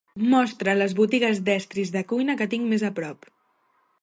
[0.31, 3.33] Mostra les botigues d'estris de cuina que tinc més a prop.